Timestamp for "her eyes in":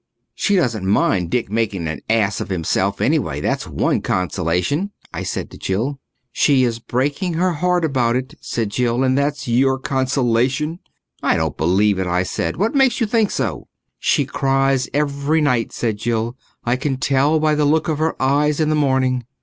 17.99-18.69